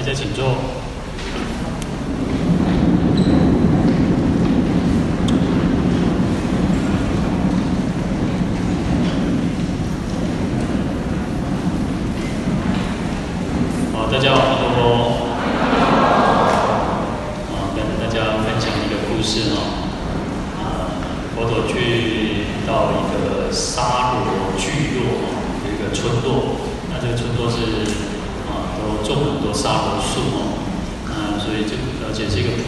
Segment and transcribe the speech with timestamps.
[0.00, 0.81] 이제 저쪽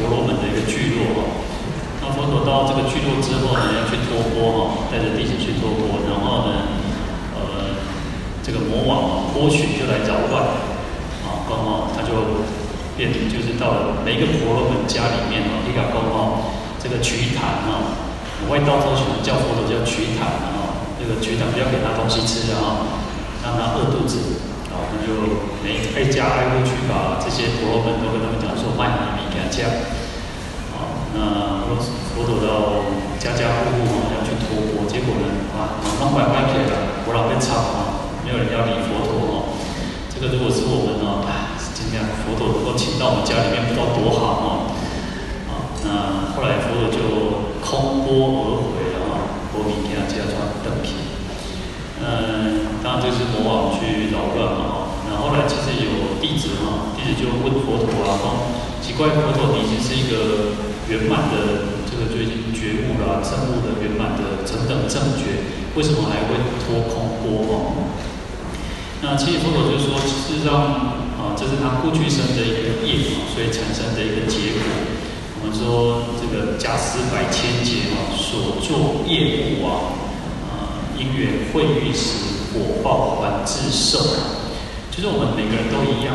[0.05, 1.25] 婆罗门的一个聚落哈、
[2.05, 6.69] 那佛陀到这个聚落之后呢，要去托钵哈、带着弟子去托钵，然后呢，
[7.33, 7.81] 呃，
[8.45, 10.45] 这个魔王啊，波旬就来扰乱，
[11.25, 12.45] 啊，刚好他就
[13.01, 17.97] 变就是到了每个婆罗门家里面啊，一个刚好这个瞿昙啊，
[18.53, 22.85] 外道都喜欢叫佛陀叫瞿昙啊，这个瞿昙不要给他东西吃啊，
[23.43, 24.53] 让他饿肚子。
[25.05, 25.13] 就
[25.61, 29.69] 连挨家挨户去把这些婆罗门都跟他们讲说卖米米给家，
[30.73, 32.89] 啊，那佛佛陀到
[33.21, 39.53] 家家户户啊要去托钵，结果呢，啊，弄坏卖去了，佛老被吵啊，没有人要理佛陀哦、
[40.09, 44.49] 这个如果是我们呢、啊，哎，今天佛陀能够请到我们家里面，不知道多好哦、
[45.53, 45.53] 啊，
[45.85, 48.09] 那后来佛陀就空钵
[48.41, 50.97] 而回了啊，钵米给家家传等品，
[52.01, 54.64] 嗯，当然这是魔王去捣乱嘛。
[55.25, 58.53] 后来其实有弟子哈，弟子就问佛陀啊，说
[58.85, 60.53] 奇怪，佛陀你已经是一个
[60.93, 67.89] 圆满的这个就已经觉悟啦、啊，证悟的圆满的成等正觉，为什么还会脱空波啊？
[69.01, 70.53] 那其实佛陀就说，事实上
[71.17, 74.61] 啊，这是他过去生的一个业嘛，所以产生的一个结果。
[75.41, 79.97] 我们说这个加十百千劫啊，所作业故啊，
[80.53, 84.44] 啊因缘会遇时，果报还自受。
[84.95, 86.15] 其实我们每个人都一样，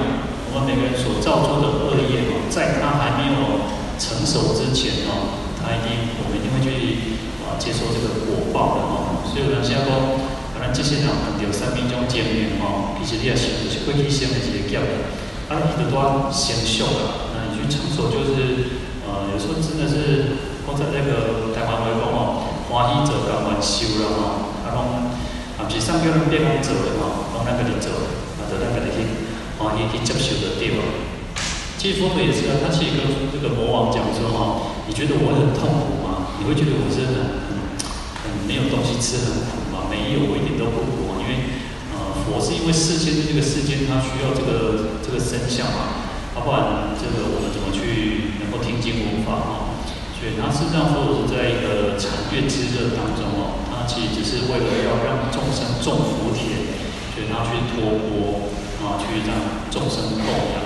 [0.55, 3.67] 我们每个人所造出的恶业哦，在他还没有
[3.99, 9.19] 成熟之前哦，他一定我们一定会去啊接受这个果报的哦。
[9.27, 9.91] 所以我们先讲，
[10.55, 15.03] 可能这些人我们有三分钟见面哦，其实你也是就是过去生的一个教育，
[15.51, 24.79] 啊，的多啊，那你去成熟就是呃，有时候真的是光在那个台湾来讲哦，欢喜者赶快修了哈，啊，讲
[25.59, 28.28] 啊，是上个人变工走的哦，讲那个人走的。
[28.57, 29.05] 大概的一些
[29.59, 30.81] 行业一些接受的地方，
[31.77, 36.33] 其实佛陀也是啊，他去跟这个魔王讲说哈，你觉得我很痛苦吗？
[36.39, 37.13] 你会觉得我是很
[37.45, 37.49] 很
[38.23, 39.91] 很没有东西吃，很苦吗？
[39.91, 41.59] 没有，我一点都不苦啊，因为
[41.91, 49.51] 呃佛是因为世间的这个世间它需要这个这个生相嘛，啊不然这个我们怎么去能够听经闻法啊？
[50.19, 56.75] 所以他是这样说，是在一个禅悦之日当中哦，他其实只是为了要让众生种福田。
[57.19, 58.47] 所以他去托钵
[58.79, 59.35] 啊，去让
[59.67, 60.63] 众生供养。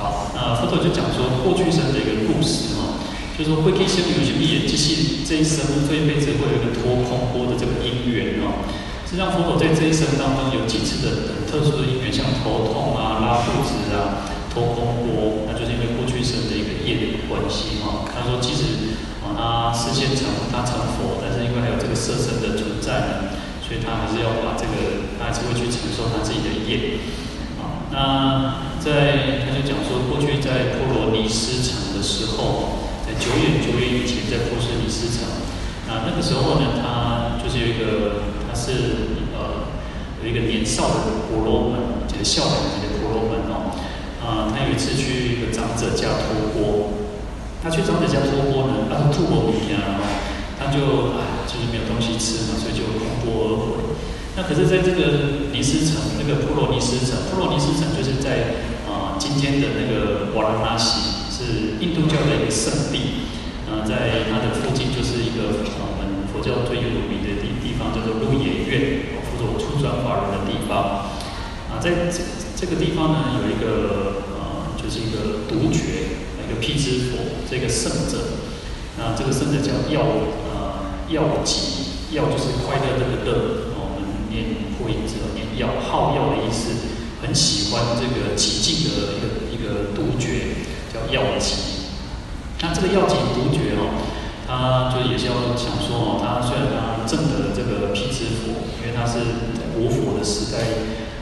[0.00, 3.04] 好，那佛陀就讲说过去生的一个故事哈、啊，
[3.36, 8.64] 就是说会可以先有些一眼之，这一生这一辈子会有一个托空钵的这个因缘、啊。
[9.04, 18.08] 实际上佛陀在这一生当中有几次的很特殊的因缘，像头痛啊、拉肚子啊、托空钵，那就是因为过去生的一个业力关系哈、啊。
[18.08, 23.36] 他说即使啊他实现成他成佛，但是因为还有这个色身的存在呢。
[23.62, 26.98] 所以他还是要把这个，他还是会去承受他自己的业。
[27.62, 35.24] 啊，那在他就讲说，过去在波罗尼斯城的时候，在久远久远以前，在波斯尼斯城，
[35.86, 39.70] 那那个时候呢，他就是有一个，他是呃
[40.22, 43.78] 有一个年少的婆罗门，就是校长一的婆罗门哦。
[44.20, 46.90] 啊，他有一次去一个长者家托钵，
[47.62, 50.02] 他去长者家托钵呢，他后吐我米啊，
[50.58, 51.41] 他就哎。
[51.62, 53.94] 就没有东西吃嘛，所以就空腹而回。
[54.34, 63.28] 那可是，在这个尼斯城，那个普罗尼斯城，普罗尼斯城就是在啊、今天的那个瓦拉纳西，是印度教的一个圣地。
[63.68, 71.12] 啊、在它的附近就是一个我们佛教最有名的地地方，叫做鹿野苑，佛陀出转华人的地方。
[71.68, 72.20] 啊、在这
[72.56, 78.48] 这个地方呢，有一个呃，就是一个独觉，一个辟支佛，这个圣者。
[78.98, 80.41] 那、这个圣者叫药物。
[81.12, 86.72] 药剂，药就是快乐的个乐，我们念破音字，念药，好药的意思，
[87.20, 90.56] 很喜欢这个极静的一个一个杜绝，
[90.88, 91.52] 叫药剂。
[92.62, 93.92] 那这个药剂杜绝哦，
[94.48, 99.20] 他就也是要想说哦，他虽然他证得这个辟之佛，因为他是
[99.52, 100.64] 在国佛的时代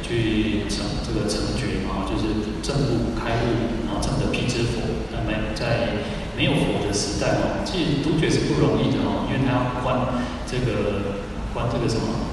[0.06, 6.19] 去成这个成觉嘛，就是正悟开悟，然后证得辟之佛，那么在。
[6.40, 11.20] 没有佛的时代哦，其实读觉是不容易的哦，因为他要观这个
[11.52, 12.32] 观这个什么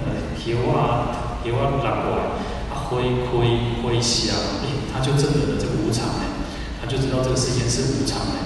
[0.00, 2.32] 呃，叶铁叶啊难怪
[2.72, 4.32] 啊灰灰灰香，
[4.64, 6.32] 哎、欸，他就证得了这个无常哎，
[6.80, 8.40] 他就知道这个世间是无常哎。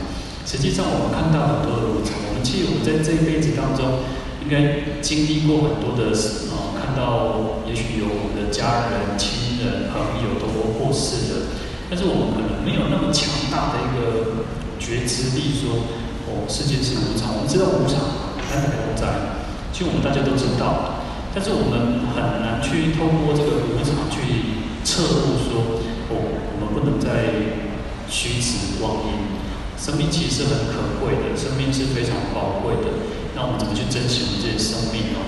[0.45, 4.03] 实际上我们看到很多的无常，我们其实我们在这一辈子当中
[4.43, 11.47] 应该经历过很多的呃，看到也许有我们的家人、亲人、朋友都过世了，
[11.87, 14.43] 但是我们可能没有那么强大的一个。
[14.87, 15.83] 觉知力，说
[16.31, 17.99] 哦，世界是无常，我们知道无常，
[18.47, 19.35] 但是不在。
[19.75, 21.03] 其实我们大家都知道，
[21.35, 27.11] 但是我们很难去透过这个无常去测悟说，哦，我们不能再
[28.07, 29.27] 虚掷光阴。
[29.75, 33.11] 生命其实是很可贵的，生命是非常宝贵的。
[33.35, 35.19] 那我们怎么去珍惜我们这些生命呢？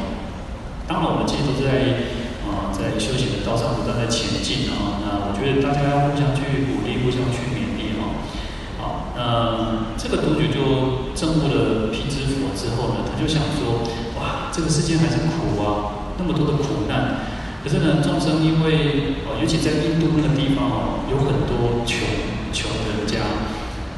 [0.87, 2.07] 当然，我们其实都在
[2.47, 5.03] 啊、呃，在修行的道上不断在前进啊。
[5.03, 7.58] 那我觉得大家要互相去鼓励，互相去。
[9.29, 13.85] 好，那这个独觉就证悟了辟支佛之后呢，他就想说。
[14.19, 17.29] 哇，这个世界还是苦啊，那么多的苦难。
[17.63, 22.03] 可是呢，众生因为哦，尤其在印度那个地方哦，有很多穷
[22.51, 23.21] 穷人家。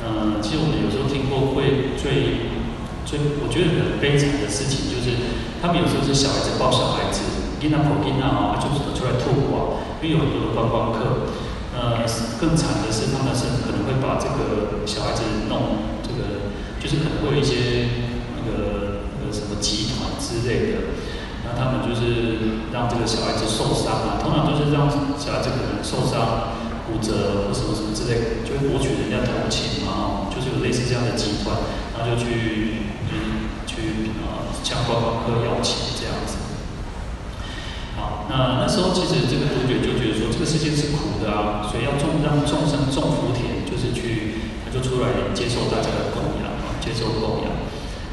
[0.04, 2.50] 嗯、其实我们有时候听过会最
[3.06, 5.14] 最，我觉得很悲惨的事情，就是
[5.62, 7.22] 他们有时候是小孩子抱小孩子，
[7.62, 11.30] 囡仔抱囡仔啊，就只能出来吐啊，因为有很多的观光客。
[11.80, 12.04] 呃，
[12.38, 17.88] 更惨的是，他们是可能会把这个小孩子弄这个，就是可能会有一些
[18.36, 20.10] 那个呃什么集团。
[20.20, 20.78] 之类的，
[21.42, 24.86] 那他们就是让这个小孩子受伤啊，通常都是让
[25.18, 26.54] 小孩子可能受伤、
[26.86, 31.56] 骨折或什么什么之类，就会博取人家同情嘛，就是有类似这样的集团，
[31.98, 36.36] 然后就去嗯去啊向观光客要钱这样子。
[38.00, 47.52] 好，那那时候其实这个独觉就觉得说，这个世界是苦的啊，所以要众让众生种福田，就是去他就出来接受大家的供养啊，接受供养。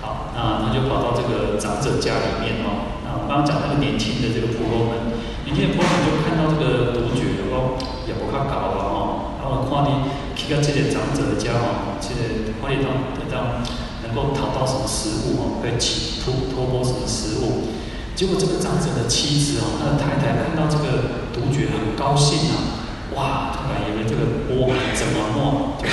[0.03, 2.99] 好，那，他就跑到这个长者家里面哦。
[3.07, 5.15] 那我刚刚讲那个年轻的这个婆罗门，
[5.47, 9.39] 年轻的婆罗门就看到这个独觉哦，也不怕搞了哦。
[9.39, 12.91] 然后看你去到这些长者的家哦，这个看你当
[13.31, 13.63] 当
[14.03, 17.71] 能够讨到什么食物哦，可以乞托托钵什么食物。
[18.17, 22.81] 结果这个长者的妻子哦，他的太太看到这个独觉很高兴啊，
[23.15, 25.85] 哇，突然以为这个钵怎么弄，就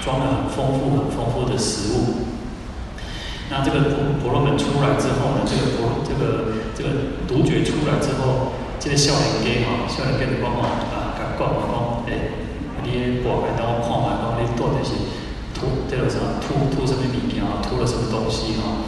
[0.00, 2.26] 装了很丰富、很丰富的食物。
[3.48, 12.34] 那这个婆婆罗门出来之后呢，这个婆这个这个独觉出来之后，这个少年家哈，少年家就讲哦啊，甲讲嘛讲，诶，
[12.82, 14.98] 你过来当我看嘛，讲你到底是
[15.54, 18.82] 吐这个什么吐吐什么物件啊，吐了什么东西哈？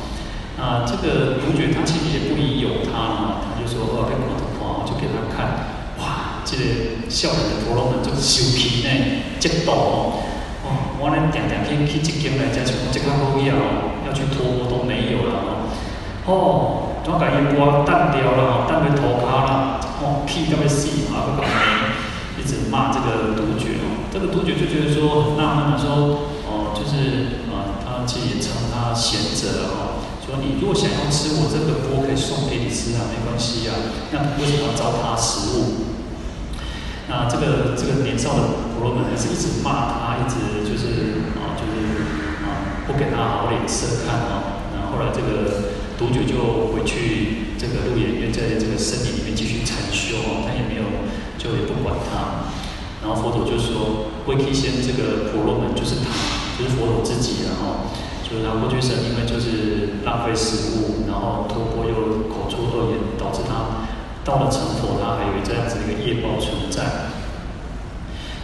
[0.58, 5.70] 啊，这个独觉他其实也不疑有他嘛，他就说哦，给看一看，就给他看，
[6.02, 8.90] 哇，这个少年的婆罗门就受气呢，
[9.38, 10.28] 激动哦。
[10.98, 13.56] 我呢，点点去去一间来，家像这个好以后
[14.06, 15.66] 要去拖都没有了
[16.26, 17.00] 哦。
[17.04, 21.48] 总感觉我淡掉了，淡被拖卡了，哦，气都要死嘛，不搞
[22.36, 24.04] 一直骂这个独觉哦。
[24.12, 33.72] 这个独觉就觉得说很纳闷，说哦，就是啊，他其实也称他贤者哦，说你如果想要吃我这个钵，可以送给你吃啊，没关系啊。
[34.12, 35.88] 那为什么要糟蹋食物？
[37.08, 42.06] 那这个这个年少的婆罗门还是一直骂他，一直就是啊，就是
[42.46, 44.66] 啊，不给他好脸色看哦。
[44.74, 51.06] 然后后来这个独觉就回去这个鹿野苑，在这个森林里面继续禅修哦，他也没有
[51.38, 52.50] 就也不管他。
[52.98, 56.10] 然后佛陀就说，慧期先这个婆罗门就是他，
[56.58, 57.86] 就是佛陀自己，然后
[58.26, 63.86] 就是他过去神因为就是浪费食物，然后托钵又口出恶言，导致他。
[64.22, 67.08] 到了成佛，他还有这样子一个业报存在。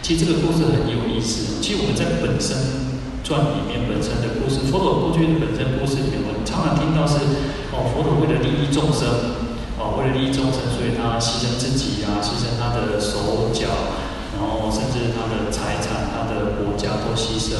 [0.01, 1.61] 其实这个故事很有意思。
[1.61, 2.57] 其实我们在本身
[3.23, 4.86] 传里面本身的故事，佛陀
[5.17, 7.17] 过去的本身故事里面，我们常常听到是
[7.73, 9.41] 哦，佛陀为了利益众生，
[9.81, 13.65] 哦，为了利益众生，所以他牺牲自己啊，牺牲他的手脚，
[14.37, 17.57] 然后甚至他的财产、他的国家都牺牲。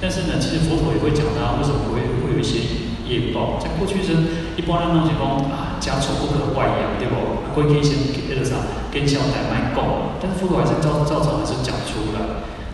[0.00, 2.88] 但是呢，其实佛陀也会讲他为什么会会有一些。
[3.06, 4.26] 业报在过去生，
[4.58, 7.14] 一般人拢是讲啊，家丑不可外扬，对不？
[7.54, 7.94] 过去生
[8.26, 8.56] 那个啥，
[8.90, 9.78] 跟小孩卖讲，
[10.18, 12.18] 但是佛陀还是照照常还是讲出来。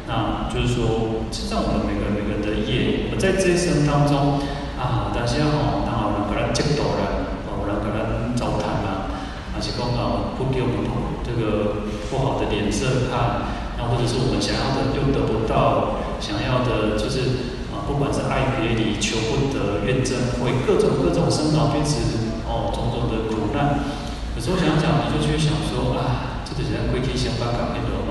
[0.06, 4.42] 那就是说，实际上我们每个每个人的业，我在这一生当中
[4.74, 9.14] 啊，但是要吼，然后人可能嫉妒了，哦，人可能糟蹋了，
[9.54, 10.82] 还是讲啊，不给我们
[11.22, 13.46] 这个不好的脸色看，
[13.78, 17.86] 那或者是我们想要的又得不到，想要的就是啊。
[17.86, 23.86] 不管是爱别离、求不得、怨憎会，各种各种生老病死，哦，种种的苦难。
[24.34, 28.01] 有时候想想，你就去想说啊，这个人归天相办改变了？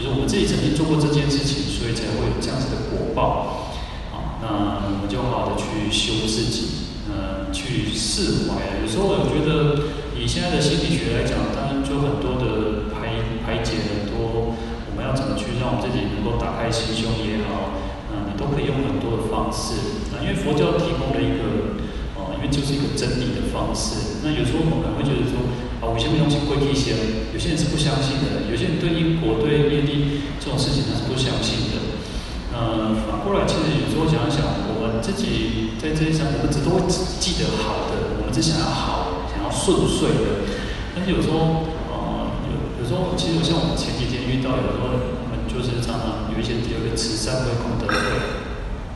[0.00, 3.68] 就是我们自己曾经做过这件事情，所以才会有这样子的果报。
[4.08, 8.80] 好，那我们就好好的去修自己，嗯，去释怀。
[8.80, 13.12] 有时候我觉得，以现在的心理学来讲，当然就很多的排
[13.44, 14.56] 排解很多，
[14.88, 17.76] 我们要怎么去让我们自己能够打开心胸也好，
[18.08, 20.08] 嗯，你都可以用很多的方式。
[20.16, 21.76] 那因为佛教提供了一个，
[22.16, 24.24] 哦，因为就是一个真理的方式。
[24.24, 25.36] 那有时候我们会觉得说，
[25.80, 26.92] 啊，有些东西归一些，
[27.32, 31.96] 有些人是不相信的，有些人对因果、对业力这种事情他是不相信的。
[32.52, 40.44] 嗯，反过来，其实有时候想一想，我们自己在这一生，我们只都会记得好的，我们只想要好的，想要顺遂的。
[40.92, 47.96] 但是有时候，呃有有时候，其实像我们前几天遇到，有时候我们就是常常有一些有一个慈善会、功德会，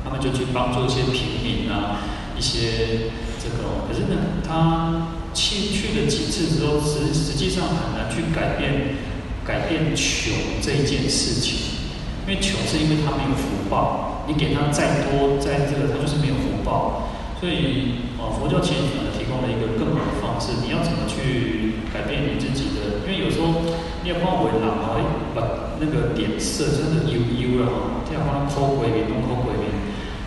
[0.05, 2.05] 他们就去帮助一些平民啊，
[2.37, 3.09] 一些
[3.41, 3.88] 这个。
[3.88, 8.97] 可是呢，他去去了几次之后，实实际上很难去改变
[9.45, 11.85] 改变穷这一件事情，
[12.26, 17.11] 因为穷是因为他没有福报，你给他再多再这个，他就是没有福报。
[17.41, 18.81] 所以啊，佛教其实
[19.12, 23.05] 提供了一个更好的方式，你要怎么去改变你自己的？
[23.05, 23.61] 因为有时候
[24.03, 24.97] 你要帮为人啊，
[25.35, 29.69] 把那个点色真的悠悠了哈，这样帮他抠回面，弄抠回面。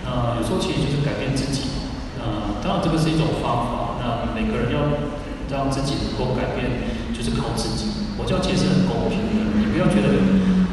[0.05, 1.73] 呃，有时候其实就是改变自己。
[2.21, 3.96] 呃，当然这个是一种方法。
[4.07, 4.87] 那每个人要
[5.51, 6.71] 让自己能够改变，
[7.11, 7.91] 就是靠自己。
[8.15, 10.15] 佛教其实很公平的，你不要觉得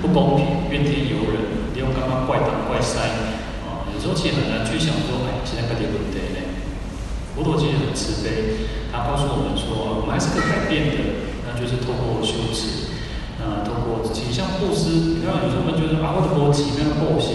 [0.00, 2.97] 不公平，怨天尤人，你用刚刚怪东怪西。
[3.67, 6.38] 啊、有时候其实很难去想说，哎，现在该点问题呢？
[7.35, 10.97] 佛陀其实很慈悲，他告诉我们说，我们还是可以改变的。
[11.43, 12.95] 那就是透过修持，
[13.43, 17.35] 啊，透过其实像布施，你看有时候我们觉得啊，或者波奇那样布施，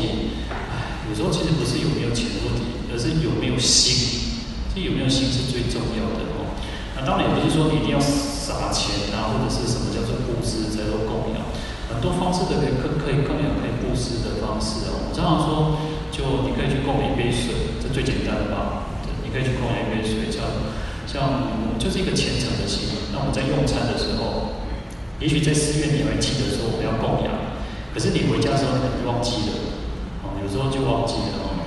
[0.49, 3.88] 哎，有时候其实不是有没有钱的问题，而是有没有心，
[4.85, 6.55] 有没有心是最重要的哦。
[6.95, 11.41] 那当然也不是说你一定要撒钱啊，或者是什么叫做布施才做供养，
[11.91, 15.07] 很多方式的可以可可以供养，可以布施的方式哦。
[15.07, 15.79] 我常常说，
[16.11, 18.87] 就你可以去供养一杯水，这最简单的吧？
[19.23, 20.47] 你可以去供养一杯水，这样。
[21.09, 23.09] 像就是一个虔诚的心。
[23.11, 24.61] 那我们在用餐的时候，
[25.19, 27.33] 也许在寺院你还记得说我们要供养，
[27.91, 29.57] 可是你回家的时候可能忘记了，
[30.21, 31.65] 哦，有时候就忘记了哦，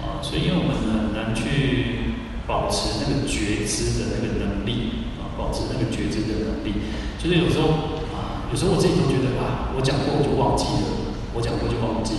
[0.00, 2.07] 啊，所以因为我们很难去
[2.48, 6.80] 保持那个觉知的那个能力啊，保持那个觉知的能力，
[7.20, 12.16] 就是有时候啊，有时候我自己都觉得啊，我讲过我就忘记了，我讲过就忘记，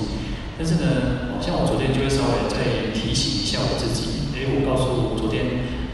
[0.55, 5.45] 但是呢，像我昨天就会稍微再提醒一下我自己，因为我告诉昨天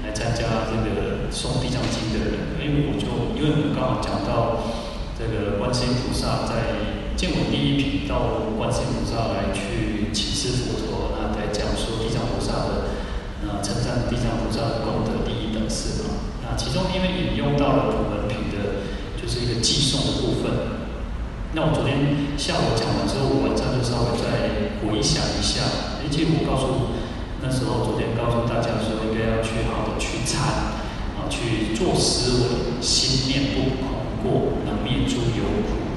[0.03, 0.11] 来。
[0.15, 4.63] 参加这个诵地藏经的人，因为我就因为我们刚好讲到
[5.19, 12.95] 这个观世音菩萨在见闻第一品到观世音菩萨来去请示佛陀，他在讲说地藏菩萨的，
[13.63, 16.19] 称赞地藏菩萨功德第一等事嘛。
[16.43, 18.87] 那其中因为引用到了普门品的，
[19.19, 20.51] 就是一个寄送的部分。
[21.53, 25.63] 那我昨天下午讲完之后，我晚上就稍微再回想一下，
[26.03, 26.95] 而且我告诉。
[27.43, 30.73] 那时候，昨天告诉大家说，应该要去好的去参，
[31.13, 35.93] 啊，去做思维，心念不空过，能灭诸有苦。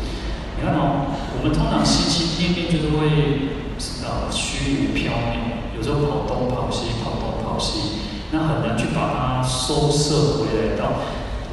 [0.59, 3.57] 你看哦，我们通常心心念念就是会，
[4.05, 11.03] 呃，虚无缥缈，有时候跑东跑西，跑东西，那很难去把它收摄回来到。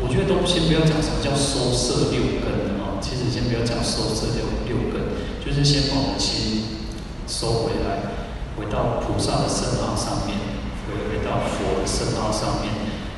[0.04, 5.02] 我觉得都先不要讲什么叫收摄六根啊，其实先不要讲收摄六六根，
[5.40, 6.86] 就是先把我们心
[7.28, 8.14] 收回来。
[8.56, 10.40] 回到菩萨的圣号上面，
[10.88, 12.72] 回回到佛的圣号上面，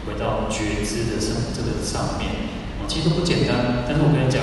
[0.05, 2.29] 回到觉知的圣这个上面，
[2.87, 3.85] 其实都不简单。
[3.85, 4.41] 但是我跟你讲，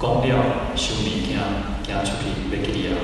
[0.00, 1.38] 讲了修明天，
[1.86, 2.98] 行出去没给你啊。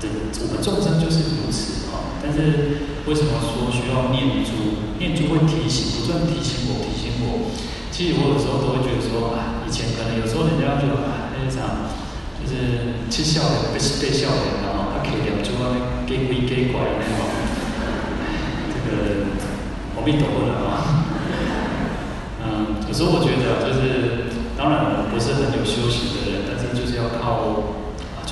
[0.00, 1.81] 这我们众生就是如此。
[2.22, 4.86] 但是为什么说需要念珠？
[4.98, 7.50] 念珠会提醒，不断提醒我，提醒我。
[7.90, 11.90] 其实我有时候都会觉得说，啊，以前可能有时候人家就啊，那一场
[12.38, 14.72] 就是吃笑脸，不是被笑脸的。
[15.02, 15.66] 可以两句话，
[16.06, 17.26] 给鬼给怪的嘛？
[18.70, 19.26] 这个
[19.96, 21.04] 我们懂了啊。
[22.38, 27.81] 嗯，有时候我觉得，就是当然我不是很有修行的人，但是就是要靠，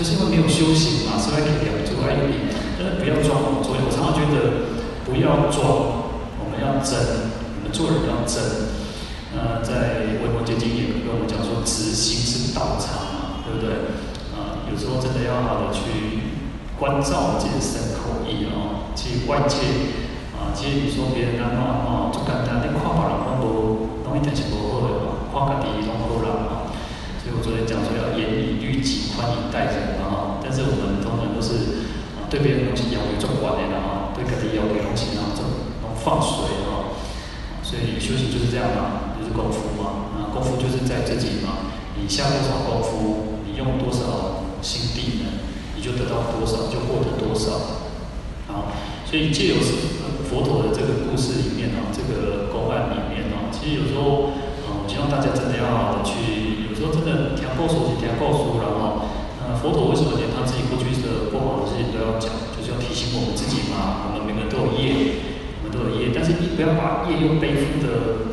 [0.01, 2.49] 就是因为没有修行嘛，所以可以两句话一点。
[2.81, 4.73] 但是不要装，所以我常常觉得
[5.05, 6.09] 不要装，
[6.41, 6.97] 我们要真，
[7.61, 8.41] 我们做人要真。
[9.37, 13.93] 呃，在《维摩詰经》也跟我们讲说，直心是道场嘛，对不对？
[14.33, 16.33] 啊、呃，有时候真的要好的去。
[16.81, 19.61] 关照自己的身口意哦，去关切
[20.33, 26.70] 啊，其实你说别人那么哦，就简单，你看别人拢无，拢一定是无好的嘛，看家己拢好啦啊。
[27.21, 30.41] 所以我昨天讲说要严以律己，宽以待人啊。
[30.43, 31.85] 但是我们通常都是
[32.17, 35.45] 啊，对别人东西要求做惯的啊，对家己要求东西那种
[35.81, 36.97] 那种放水啊。
[37.63, 40.11] 所以修行就是这样嘛，就是功夫嘛。
[40.17, 45.45] 啊，功夫就是在自己嘛，你下多少功夫，你用多少心地呢？
[45.77, 47.81] 你就得到多少，就获得多少，
[48.53, 48.77] 啊，
[49.09, 49.57] 所以借由
[50.29, 54.37] 佛陀的这个故事里面啊，这个公案里面啊，其实有时候
[54.69, 59.05] 啊，我希望大家真的要好好的去，有时候真的听不故事是听故事，然后，
[59.45, 64.09] 呃，佛陀为什么连他自己过去的不好的事情都要讲，就是要提醒我们自己嘛。
[64.09, 65.21] 我们每个人都有业，
[65.61, 68.33] 我们都有业，但是你不要把业又背负的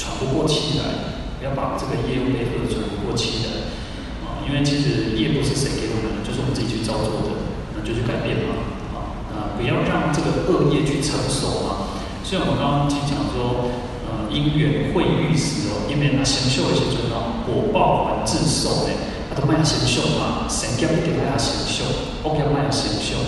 [0.00, 3.76] 喘不过气来，不要把这个业又背负的喘不过气来，
[4.24, 7.44] 啊，因为其实业不是谁给我们的，就是我们自己去造作的，
[7.76, 8.56] 那就去改变嘛，
[8.96, 8.96] 啊，
[9.36, 11.92] 啊，不要让这个恶业去成熟嘛。
[12.24, 13.68] 所以我们刚刚听讲说。
[14.08, 17.11] 呃因缘会遇时哦，因为那成熟的时阵
[17.42, 18.94] 哦，果报还自受呢，
[19.30, 21.82] 啊都卖成熟嘛，善业一定要成熟，
[22.22, 23.18] 恶业卖成熟，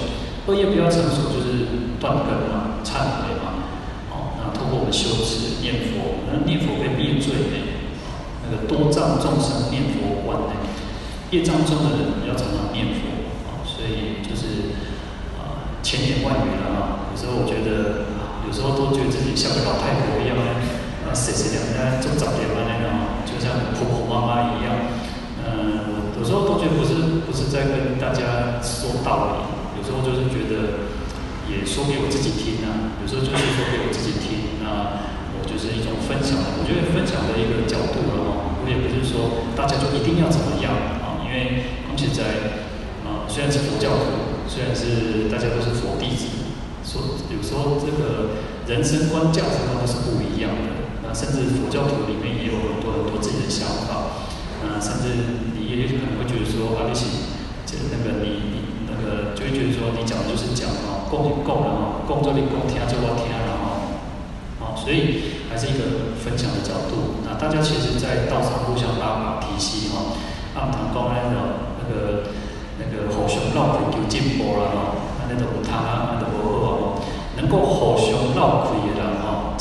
[0.46, 3.66] 恶业不要成熟就是断根嘛，忏悔嘛，
[4.10, 7.56] 哦，那通过我们修持念佛，那念佛可以灭罪的，
[8.46, 10.54] 那个多障众生念佛观呢，
[11.30, 13.10] 业障重的人要常常念佛？
[13.50, 14.78] 啊，所以就是
[15.34, 18.06] 啊千言万语了啊，有时候我觉得，
[18.46, 20.82] 有时候都觉得自己像个老太婆一样呢。
[21.14, 22.93] 谢谢两家做早点嘛，那种就
[23.44, 24.72] 像婆婆妈妈一样。
[25.44, 30.88] 嗯，有时候都觉得不是不是在跟大家说道理，有时候就是觉得
[31.44, 32.96] 也说给我自己听啊。
[32.96, 35.04] 有时候就是说给我自己听，那
[35.36, 36.40] 我就是一种分享。
[36.56, 40.72] 我觉得分享的一个角度了哈，我也不是说大家就一定要怎么样
[41.04, 41.68] 啊，因为
[42.00, 42.56] 现在
[43.04, 46.48] 啊虽然是佛教徒，虽然是大家都是佛弟子，
[46.80, 50.83] 说有时候这个人生观、价值观都是不一样的。
[51.12, 54.14] 甚至佛教徒里面也有很多很多自己的想法，
[54.64, 57.04] 啊，甚至你也可能会觉得说，啊，你是
[57.66, 58.56] 这那个你你
[58.88, 64.00] 那个就会觉得说，你讲的就是讲哦，供就供了哦，供这里供，听就我听了哦，
[64.58, 67.22] 好，所以还是一个分享的角度。
[67.22, 70.18] 那大家其实，在道上互相拉拔提携哈，
[70.54, 72.34] 阿弥陀佛那个
[72.78, 77.02] 那个互相绕开就进步了哈，那都不贪啊，那都不好哦，
[77.36, 79.04] 能够互相绕开的人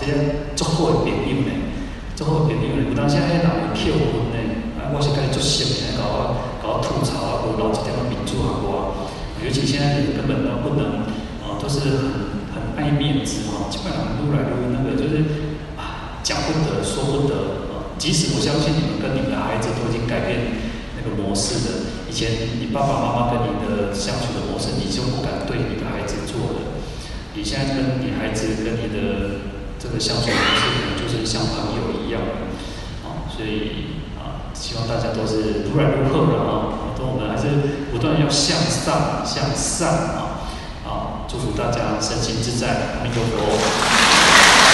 [0.04, 0.20] 哈，这样。
[0.56, 1.52] 足好的朋友呢，
[2.16, 4.38] 足好的朋友呢，有当时迄人扣分呢，
[4.78, 6.18] 啊，我是跟伊做熟呢，搞我
[6.62, 9.10] 搞我吐槽啊，我老一点的民主啊，我，
[9.44, 11.08] 尤其现在人根本都不能，
[11.42, 11.80] 啊，都是
[12.54, 15.24] 很很爱面子啊，基本上越来越那个就是
[15.76, 17.98] 啊，讲不得，说不得啊。
[17.98, 20.54] 即使我相信你们跟你们的孩子都已经改变
[20.96, 21.70] 那个模式的，
[22.10, 26.78] 以前你爸爸妈妈跟你的相处的模式，你就不敢对你的孩子做的，
[27.34, 29.53] 你现在跟你孩子跟你的。
[29.84, 32.22] 这个相处模式可能就是像朋友一样，
[33.04, 37.50] 啊，所以啊，希望大家都是如来如鹤的啊，都我们还是
[37.92, 40.40] 不断要向上向上啊，
[40.88, 44.73] 啊，祝福大家身心自在，阿弥陀佛。